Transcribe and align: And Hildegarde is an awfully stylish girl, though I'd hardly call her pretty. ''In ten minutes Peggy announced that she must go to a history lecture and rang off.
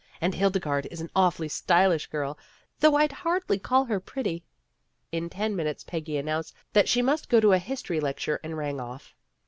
And 0.19 0.33
Hildegarde 0.33 0.87
is 0.89 0.99
an 0.99 1.11
awfully 1.15 1.47
stylish 1.47 2.07
girl, 2.07 2.35
though 2.79 2.95
I'd 2.95 3.11
hardly 3.11 3.59
call 3.59 3.85
her 3.85 3.99
pretty. 3.99 4.43
''In 5.11 5.29
ten 5.29 5.55
minutes 5.55 5.83
Peggy 5.83 6.17
announced 6.17 6.55
that 6.73 6.89
she 6.89 7.03
must 7.03 7.29
go 7.29 7.39
to 7.39 7.51
a 7.53 7.59
history 7.59 7.99
lecture 7.99 8.39
and 8.43 8.57
rang 8.57 8.79
off. 8.79 9.13